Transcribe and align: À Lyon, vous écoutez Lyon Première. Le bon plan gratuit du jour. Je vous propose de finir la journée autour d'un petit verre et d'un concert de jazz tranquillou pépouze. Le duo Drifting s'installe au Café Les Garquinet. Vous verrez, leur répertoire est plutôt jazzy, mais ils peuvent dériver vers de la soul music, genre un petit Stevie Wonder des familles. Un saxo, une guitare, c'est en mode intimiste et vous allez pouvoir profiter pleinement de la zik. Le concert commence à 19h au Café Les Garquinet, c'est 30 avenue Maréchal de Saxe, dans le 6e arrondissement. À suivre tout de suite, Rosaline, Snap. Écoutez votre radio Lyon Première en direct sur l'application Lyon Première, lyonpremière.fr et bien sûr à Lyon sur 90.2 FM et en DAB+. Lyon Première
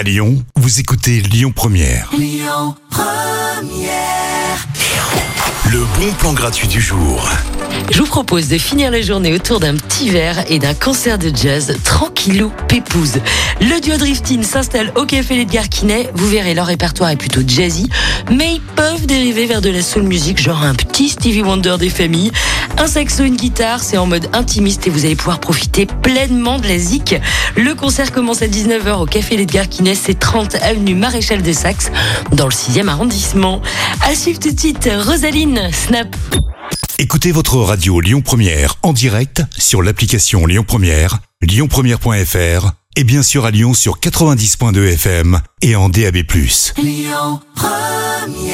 À 0.00 0.02
Lyon, 0.02 0.42
vous 0.56 0.80
écoutez 0.80 1.20
Lyon 1.20 1.52
Première. 1.54 2.10
Le 5.70 5.78
bon 5.98 6.12
plan 6.18 6.32
gratuit 6.32 6.68
du 6.68 6.80
jour. 6.80 7.28
Je 7.90 7.98
vous 7.98 8.06
propose 8.06 8.48
de 8.48 8.56
finir 8.56 8.90
la 8.90 9.02
journée 9.02 9.34
autour 9.34 9.60
d'un 9.60 9.76
petit 9.76 10.08
verre 10.08 10.50
et 10.50 10.58
d'un 10.58 10.72
concert 10.72 11.18
de 11.18 11.30
jazz 11.34 11.76
tranquillou 11.84 12.50
pépouze. 12.66 13.20
Le 13.60 13.78
duo 13.82 13.98
Drifting 13.98 14.42
s'installe 14.42 14.90
au 14.96 15.04
Café 15.04 15.36
Les 15.36 15.44
Garquinet. 15.44 16.08
Vous 16.14 16.28
verrez, 16.28 16.54
leur 16.54 16.66
répertoire 16.66 17.10
est 17.10 17.16
plutôt 17.16 17.42
jazzy, 17.46 17.90
mais 18.30 18.54
ils 18.54 18.60
peuvent 18.60 19.04
dériver 19.04 19.44
vers 19.44 19.60
de 19.60 19.68
la 19.68 19.82
soul 19.82 20.04
music, 20.04 20.40
genre 20.40 20.62
un 20.62 20.74
petit 20.74 21.10
Stevie 21.10 21.42
Wonder 21.42 21.76
des 21.78 21.90
familles. 21.90 22.32
Un 22.80 22.86
saxo, 22.86 23.24
une 23.24 23.36
guitare, 23.36 23.82
c'est 23.82 23.98
en 23.98 24.06
mode 24.06 24.30
intimiste 24.32 24.86
et 24.86 24.90
vous 24.90 25.04
allez 25.04 25.14
pouvoir 25.14 25.38
profiter 25.38 25.84
pleinement 25.84 26.58
de 26.58 26.66
la 26.66 26.78
zik. 26.78 27.14
Le 27.54 27.74
concert 27.74 28.10
commence 28.10 28.40
à 28.40 28.46
19h 28.46 29.02
au 29.02 29.04
Café 29.04 29.36
Les 29.36 29.44
Garquinet, 29.44 29.94
c'est 29.94 30.18
30 30.18 30.54
avenue 30.54 30.94
Maréchal 30.94 31.42
de 31.42 31.52
Saxe, 31.52 31.92
dans 32.32 32.46
le 32.46 32.52
6e 32.52 32.88
arrondissement. 32.88 33.60
À 34.00 34.14
suivre 34.14 34.38
tout 34.38 34.50
de 34.50 34.58
suite, 34.58 34.88
Rosaline, 34.90 35.60
Snap. 35.74 36.16
Écoutez 36.98 37.32
votre 37.32 37.56
radio 37.56 38.00
Lyon 38.00 38.22
Première 38.22 38.76
en 38.82 38.94
direct 38.94 39.42
sur 39.58 39.82
l'application 39.82 40.46
Lyon 40.46 40.64
Première, 40.66 41.18
lyonpremière.fr 41.42 42.70
et 42.96 43.04
bien 43.04 43.22
sûr 43.22 43.44
à 43.44 43.50
Lyon 43.50 43.74
sur 43.74 44.00
90.2 44.00 44.94
FM 44.94 45.38
et 45.60 45.76
en 45.76 45.90
DAB+. 45.90 46.16
Lyon 46.78 47.40
Première 47.54 48.49